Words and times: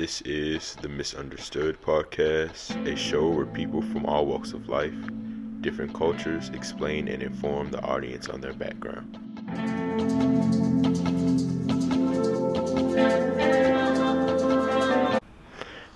This 0.00 0.22
is 0.22 0.76
the 0.76 0.88
Misunderstood 0.88 1.76
Podcast, 1.82 2.90
a 2.90 2.96
show 2.96 3.28
where 3.28 3.44
people 3.44 3.82
from 3.82 4.06
all 4.06 4.24
walks 4.24 4.54
of 4.54 4.66
life, 4.66 4.94
different 5.60 5.92
cultures, 5.92 6.48
explain 6.54 7.06
and 7.06 7.22
inform 7.22 7.70
the 7.70 7.82
audience 7.82 8.26
on 8.30 8.40
their 8.40 8.54
background. 8.54 9.18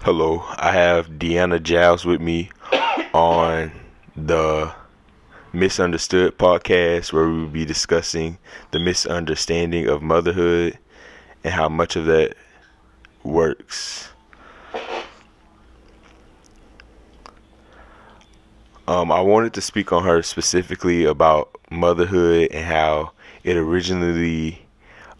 Hello, 0.00 0.44
I 0.56 0.72
have 0.72 1.08
Deanna 1.18 1.62
Giles 1.62 2.06
with 2.06 2.22
me 2.22 2.48
on 3.12 3.70
the 4.16 4.72
Misunderstood 5.52 6.38
podcast, 6.38 7.12
where 7.12 7.28
we 7.28 7.40
will 7.40 7.48
be 7.48 7.66
discussing 7.66 8.38
the 8.70 8.78
misunderstanding 8.78 9.88
of 9.88 10.00
motherhood 10.00 10.78
and 11.44 11.52
how 11.52 11.68
much 11.68 11.96
of 11.96 12.06
that 12.06 12.34
works. 13.24 14.08
Um, 18.88 19.12
I 19.12 19.20
wanted 19.20 19.54
to 19.54 19.60
speak 19.60 19.92
on 19.92 20.02
her 20.04 20.22
specifically 20.22 21.04
about 21.04 21.50
motherhood 21.70 22.48
and 22.50 22.64
how 22.64 23.12
it 23.44 23.56
originally 23.56 24.66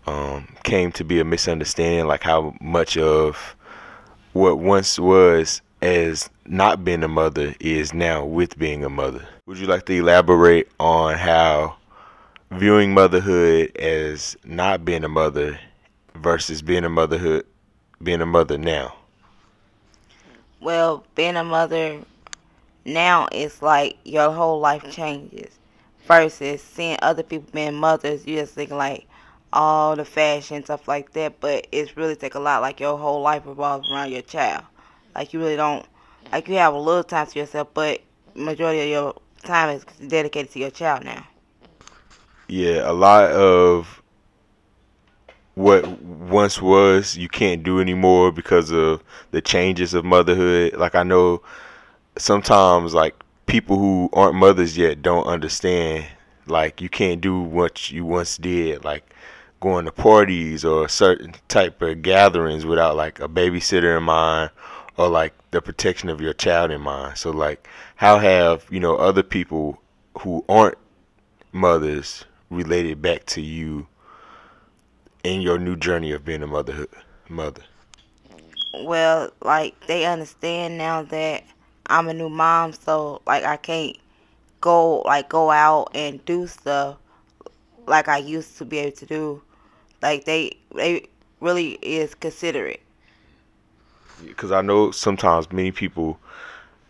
um, 0.06 0.48
came 0.64 0.90
to 0.92 1.04
be 1.04 1.20
a 1.20 1.24
misunderstanding, 1.24 2.06
like 2.06 2.22
how 2.22 2.56
much 2.60 2.96
of 2.96 3.54
what 4.32 4.58
once 4.58 4.98
was 4.98 5.62
as 5.82 6.28
not 6.46 6.84
being 6.84 7.02
a 7.02 7.08
mother 7.08 7.54
is 7.60 7.94
now 7.94 8.24
with 8.24 8.58
being 8.58 8.84
a 8.84 8.90
mother. 8.90 9.26
Would 9.46 9.58
you 9.58 9.66
like 9.66 9.86
to 9.86 9.94
elaborate 9.94 10.68
on 10.78 11.16
how 11.16 11.76
viewing 12.50 12.92
motherhood 12.92 13.76
as 13.76 14.36
not 14.44 14.84
being 14.84 15.04
a 15.04 15.08
mother 15.08 15.58
versus 16.16 16.60
being 16.60 16.84
a 16.84 16.90
motherhood 16.90 17.46
being 18.02 18.20
a 18.20 18.26
mother 18.26 18.56
now? 18.56 18.94
Well, 20.60 21.04
being 21.14 21.36
a 21.36 21.44
mother 21.44 22.00
now 22.84 23.28
is 23.32 23.62
like 23.62 23.98
your 24.04 24.30
whole 24.30 24.60
life 24.60 24.90
changes. 24.90 25.58
Versus 26.06 26.62
seeing 26.62 26.98
other 27.02 27.22
people 27.22 27.48
being 27.52 27.74
mothers, 27.74 28.26
you 28.26 28.36
just 28.36 28.54
think 28.54 28.70
like 28.70 29.06
all 29.52 29.96
the 29.96 30.04
fashion 30.04 30.64
stuff 30.64 30.88
like 30.88 31.12
that, 31.12 31.40
but 31.40 31.66
it's 31.72 31.96
really 31.96 32.16
take 32.16 32.34
a 32.34 32.40
lot. 32.40 32.62
Like 32.62 32.80
your 32.80 32.98
whole 32.98 33.20
life 33.20 33.46
revolves 33.46 33.90
around 33.90 34.10
your 34.10 34.22
child. 34.22 34.64
Like 35.14 35.32
you 35.32 35.40
really 35.40 35.56
don't 35.56 35.86
like 36.32 36.48
you 36.48 36.54
have 36.54 36.74
a 36.74 36.78
little 36.78 37.04
time 37.04 37.26
to 37.26 37.38
yourself, 37.38 37.68
but 37.74 38.00
majority 38.34 38.80
of 38.80 38.88
your 38.88 39.14
time 39.42 39.76
is 39.76 39.84
dedicated 40.08 40.50
to 40.52 40.58
your 40.58 40.70
child 40.70 41.04
now. 41.04 41.26
Yeah, 42.48 42.90
a 42.90 42.92
lot 42.92 43.30
of 43.30 43.99
what 45.60 45.86
once 46.00 46.62
was 46.62 47.16
you 47.16 47.28
can't 47.28 47.62
do 47.62 47.80
anymore 47.80 48.32
because 48.32 48.70
of 48.72 49.04
the 49.30 49.42
changes 49.42 49.92
of 49.92 50.04
motherhood. 50.04 50.74
Like 50.74 50.94
I 50.94 51.02
know 51.02 51.42
sometimes 52.16 52.94
like 52.94 53.14
people 53.44 53.78
who 53.78 54.08
aren't 54.14 54.36
mothers 54.36 54.78
yet 54.78 55.02
don't 55.02 55.26
understand 55.26 56.06
like 56.46 56.80
you 56.80 56.88
can't 56.88 57.20
do 57.20 57.40
what 57.40 57.90
you 57.90 58.04
once 58.04 58.38
did 58.38 58.84
like 58.84 59.14
going 59.60 59.84
to 59.84 59.92
parties 59.92 60.64
or 60.64 60.88
certain 60.88 61.34
type 61.48 61.82
of 61.82 62.00
gatherings 62.00 62.64
without 62.64 62.96
like 62.96 63.20
a 63.20 63.28
babysitter 63.28 63.98
in 63.98 64.02
mind 64.02 64.50
or 64.96 65.08
like 65.08 65.34
the 65.50 65.60
protection 65.60 66.08
of 66.08 66.22
your 66.22 66.32
child 66.32 66.70
in 66.70 66.80
mind. 66.80 67.18
So 67.18 67.30
like 67.30 67.68
how 67.96 68.18
have, 68.18 68.64
you 68.70 68.80
know, 68.80 68.96
other 68.96 69.22
people 69.22 69.78
who 70.20 70.42
aren't 70.48 70.78
mothers 71.52 72.24
related 72.48 73.02
back 73.02 73.26
to 73.26 73.42
you 73.42 73.86
in 75.24 75.40
your 75.40 75.58
new 75.58 75.76
journey 75.76 76.12
of 76.12 76.24
being 76.24 76.42
a 76.42 76.46
motherhood 76.46 76.88
mother? 77.28 77.62
Well, 78.82 79.30
like 79.42 79.74
they 79.86 80.04
understand 80.06 80.78
now 80.78 81.02
that 81.02 81.44
I'm 81.86 82.08
a 82.08 82.14
new 82.14 82.28
mom, 82.28 82.72
so 82.72 83.20
like 83.26 83.44
I 83.44 83.56
can't 83.56 83.96
go 84.60 85.00
like 85.00 85.28
go 85.28 85.50
out 85.50 85.90
and 85.94 86.24
do 86.24 86.46
stuff 86.46 86.98
like 87.86 88.08
I 88.08 88.18
used 88.18 88.58
to 88.58 88.64
be 88.64 88.78
able 88.78 88.96
to 88.96 89.06
do. 89.06 89.42
Like 90.02 90.24
they 90.24 90.56
they 90.74 91.08
really 91.40 91.72
is 91.82 92.14
considerate. 92.14 92.80
Because 94.24 94.52
I 94.52 94.62
know 94.62 94.90
sometimes 94.90 95.50
many 95.50 95.72
people 95.72 96.18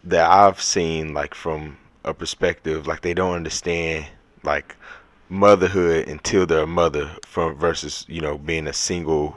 that 0.04 0.31
I've 0.31 0.60
seen 0.60 1.15
like 1.15 1.34
from 1.34 1.78
a 2.04 2.15
perspective 2.15 2.87
like 2.87 3.03
they 3.03 3.15
don't 3.15 3.34
understand 3.34 4.06
like 4.43 4.77
motherhood 5.30 6.08
until 6.08 6.44
they're 6.44 6.64
a 6.64 6.66
mother 6.66 7.08
from 7.24 7.54
versus 7.54 8.04
you 8.08 8.20
know 8.20 8.36
being 8.36 8.66
a 8.66 8.72
single 8.72 9.36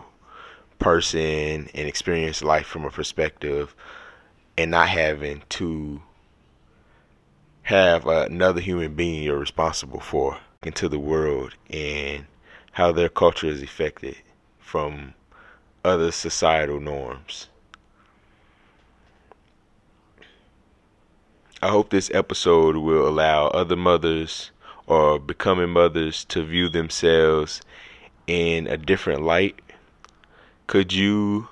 person 0.80 1.70
and 1.74 1.88
experience 1.88 2.42
life 2.42 2.66
from 2.66 2.84
a 2.84 2.90
perspective 2.90 3.76
and 4.58 4.72
not 4.72 4.90
having 4.90 5.44
to 5.50 6.02
have 7.62 8.08
another 8.08 8.60
human 8.60 8.96
being 8.96 9.24
you're 9.24 9.38
responsible 9.38 10.00
for 10.00 10.40
into 10.64 10.90
the 10.90 11.00
world 11.00 11.54
and 11.70 12.26
how 12.72 12.92
their 12.92 13.08
culture 13.08 13.48
is 13.48 13.62
affected 13.62 14.18
from 14.60 15.14
other 15.86 16.12
societal 16.12 16.80
norms. 16.80 17.48
I 21.62 21.70
hope 21.70 21.90
this 21.92 22.12
episode 22.14 22.76
will 22.78 23.08
allow 23.08 23.48
other 23.48 23.76
mothers 23.76 24.52
or 24.88 25.20
becoming 25.20 25.70
mothers 25.70 26.26
to 26.26 26.44
view 26.44 26.70
themselves 26.70 27.62
in 28.28 28.68
a 28.68 28.78
different 28.78 29.22
light. 29.22 29.60
Could 30.68 30.94
you 30.94 31.48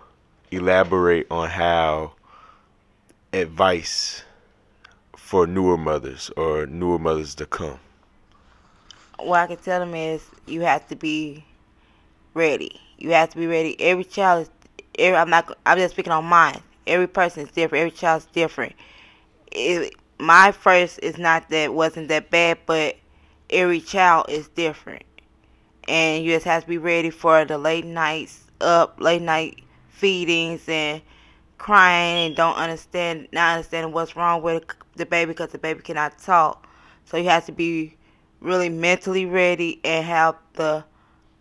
elaborate 0.52 1.28
on 1.32 1.50
how 1.50 2.14
advice 3.34 4.24
for 5.16 5.48
newer 5.48 5.78
mothers 5.78 6.30
or 6.36 6.66
newer 6.66 7.00
mothers 7.00 7.36
to 7.36 7.46
come? 7.46 7.80
What 9.20 9.40
I 9.40 9.48
can 9.48 9.58
tell 9.58 9.80
them 9.80 9.94
is 9.96 10.26
you 10.48 10.62
have 10.62 10.88
to 10.90 10.96
be 10.96 11.46
ready. 12.34 12.80
You 12.98 13.12
have 13.12 13.30
to 13.30 13.38
be 13.38 13.48
ready. 13.48 13.80
Every 13.80 14.04
child 14.04 14.44
is. 14.44 14.50
Every, 15.00 15.18
I'm 15.18 15.30
not. 15.30 15.58
I'm 15.66 15.78
just 15.78 15.94
speaking 15.94 16.12
on 16.12 16.26
mine. 16.26 16.60
Every 16.86 17.08
person 17.08 17.44
is 17.44 17.52
different. 17.52 17.82
Every 17.82 17.92
child's 17.92 18.26
different. 18.28 18.74
It, 19.52 19.96
my 20.20 20.52
first 20.52 21.00
is 21.02 21.18
not 21.18 21.50
that 21.50 21.74
wasn't 21.74 22.10
that 22.10 22.30
bad, 22.30 22.60
but 22.66 22.98
every 23.52 23.82
child 23.82 24.28
is 24.30 24.48
different. 24.50 25.04
And 25.88 26.24
you 26.24 26.32
just 26.32 26.46
have 26.46 26.64
to 26.64 26.70
be 26.70 26.78
ready 26.78 27.10
for 27.10 27.44
the 27.46 27.58
late 27.58 27.86
nights 27.86 28.46
up, 28.62 29.00
late 29.00 29.22
night 29.22 29.64
feedings 29.90 30.68
and 30.68 31.02
crying 31.58 32.28
and 32.28 32.36
don't 32.36 32.56
understand, 32.56 33.28
not 33.32 33.58
understanding 33.58 33.94
what's 33.94 34.16
wrong 34.16 34.42
with 34.42 34.64
the 34.96 35.06
baby 35.06 35.32
because 35.32 35.52
the 35.52 35.58
baby 35.58 35.82
cannot 35.82 36.18
talk. 36.18 36.68
So 37.06 37.18
you 37.18 37.30
have 37.30 37.46
to 37.48 37.52
be 37.52 37.98
really 38.40 38.70
mentally 38.70 39.26
ready 39.26 39.80
and 39.84 40.06
have 40.06 40.36
the 40.54 40.84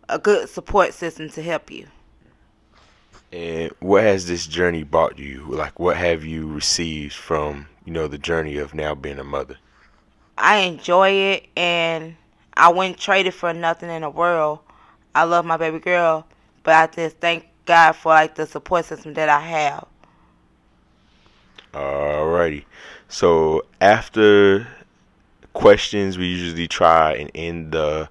a 0.09 0.19
good 0.19 0.48
support 0.48 0.92
system 0.92 1.31
to 1.31 1.42
help 1.42 1.71
you. 1.71 1.87
And 3.32 3.71
what 3.78 4.03
has 4.03 4.27
this 4.27 4.47
journey 4.47 4.82
brought 4.82 5.19
you? 5.19 5.47
Like, 5.47 5.78
what 5.78 5.97
have 5.97 6.25
you 6.25 6.48
received 6.48 7.15
from 7.15 7.69
you 7.84 7.92
know 7.92 8.09
the 8.09 8.19
journey 8.19 8.56
of 8.56 8.75
now 8.75 8.94
being 8.94 9.19
a 9.19 9.25
mother? 9.25 9.56
I 10.40 10.58
enjoy 10.58 11.10
it 11.10 11.48
and 11.56 12.16
I 12.54 12.70
wouldn't 12.70 12.98
trade 12.98 13.26
it 13.26 13.34
for 13.34 13.52
nothing 13.52 13.90
in 13.90 14.02
the 14.02 14.10
world. 14.10 14.60
I 15.14 15.24
love 15.24 15.44
my 15.44 15.56
baby 15.56 15.78
girl, 15.78 16.26
but 16.62 16.74
I 16.74 16.86
just 16.94 17.18
thank 17.18 17.46
God 17.66 17.92
for 17.92 18.10
like 18.10 18.34
the 18.34 18.46
support 18.46 18.84
system 18.84 19.14
that 19.14 19.28
I 19.28 19.40
have. 19.40 19.86
Alrighty. 21.72 22.64
So 23.08 23.64
after 23.80 24.66
questions, 25.52 26.16
we 26.16 26.26
usually 26.26 26.68
try 26.68 27.14
and 27.14 27.30
end 27.34 27.72
the 27.72 28.08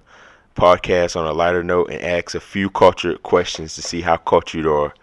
podcast 0.56 1.16
on 1.16 1.26
a 1.26 1.32
lighter 1.32 1.62
note 1.62 1.90
and 1.90 2.02
ask 2.02 2.34
a 2.34 2.40
few 2.40 2.70
cultured 2.70 3.22
questions 3.22 3.74
to 3.74 3.82
see 3.82 4.02
how 4.02 4.16
cultured 4.16 4.64
you 4.64 4.72
are 4.72 4.94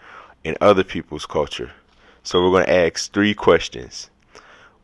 in 0.43 0.55
other 0.61 0.83
people's 0.83 1.25
culture. 1.25 1.71
So 2.23 2.41
we're 2.41 2.51
going 2.51 2.65
to 2.65 2.73
ask 2.73 3.11
three 3.11 3.33
questions. 3.33 4.09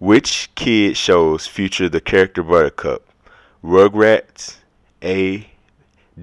Which 0.03 0.53
kid 0.55 0.97
shows 0.97 1.47
Future 1.47 1.87
the 1.87 2.01
character 2.01 2.43
Buttercup? 2.43 3.07
Rugrats, 3.63 4.57
A, 5.01 5.47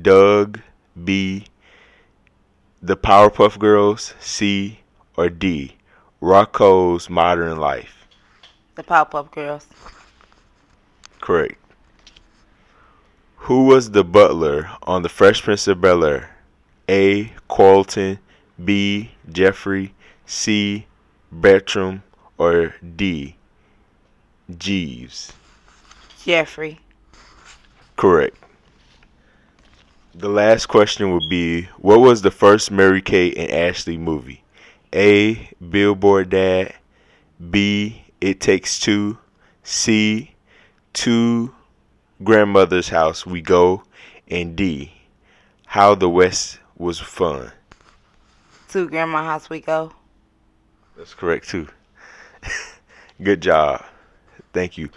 Doug, 0.03 0.61
B, 1.03 1.47
The 2.83 2.99
Powerpuff 2.99 3.59
Girls, 3.59 4.13
C, 4.21 4.81
or 5.17 5.31
D, 5.31 5.77
Rocko's 6.21 7.09
Modern 7.09 7.57
Life? 7.57 8.07
The 8.75 8.83
Powerpuff 8.83 9.31
Girls. 9.31 9.67
Correct. 11.23 11.59
Who 13.37 13.65
was 13.65 13.93
the 13.93 14.05
butler 14.05 14.69
on 14.83 15.01
The 15.01 15.09
Fresh 15.09 15.41
Prince 15.41 15.67
of 15.69 15.81
Bel 15.81 16.05
Air? 16.05 16.37
A. 16.87 17.33
Carlton, 17.49 18.19
B. 18.63 19.13
Jeffrey, 19.33 19.95
C. 20.27 20.85
Bertram, 21.33 22.03
or 22.37 22.75
D. 22.95 23.37
Jeeves? 24.59 25.33
Jeffrey. 26.25 26.81
Correct. 27.97 28.37
The 30.15 30.29
last 30.29 30.67
question 30.67 31.13
would 31.13 31.29
be 31.29 31.63
What 31.79 32.01
was 32.01 32.23
the 32.23 32.31
first 32.31 32.71
Mary 32.71 33.01
Kate 33.01 33.37
and 33.37 33.51
Ashley 33.51 33.97
movie? 33.97 34.43
A. 34.93 35.51
Billboard 35.71 36.31
Dad. 36.31 36.75
B. 37.51 38.05
It 38.21 38.41
Takes 38.41 38.81
Two. 38.81 39.19
C. 39.63 40.35
To 40.95 41.55
Grandmother's 42.25 42.89
House 42.89 43.25
We 43.25 43.41
Go. 43.41 43.85
And 44.29 44.57
D. 44.57 44.93
How 45.67 45.95
the 45.95 46.09
West 46.09 46.59
Was 46.77 46.99
Fun. 46.99 47.53
To 48.71 48.89
grandma 48.89 49.25
house 49.25 49.51
we 49.51 49.61
go. 49.61 49.93
That's 50.97 51.15
correct 51.15 51.49
too. 51.49 51.69
Good 53.23 53.41
job. 53.41 53.85
Thank 54.53 54.79
you. 54.79 54.91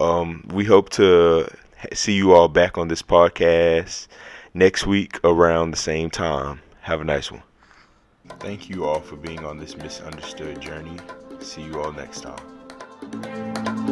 Um, 0.00 0.44
we 0.52 0.64
hope 0.64 0.90
to 0.90 1.48
see 1.92 2.14
you 2.14 2.32
all 2.32 2.48
back 2.48 2.78
on 2.78 2.88
this 2.88 3.02
podcast 3.02 4.06
next 4.54 4.86
week 4.86 5.18
around 5.24 5.70
the 5.70 5.76
same 5.76 6.10
time. 6.10 6.60
Have 6.82 7.00
a 7.00 7.04
nice 7.04 7.30
one. 7.30 7.42
Thank 8.38 8.68
you 8.68 8.84
all 8.84 9.00
for 9.00 9.16
being 9.16 9.44
on 9.44 9.58
this 9.58 9.76
misunderstood 9.76 10.60
journey. 10.60 10.98
See 11.40 11.62
you 11.62 11.80
all 11.80 11.92
next 11.92 12.22
time. 12.22 13.82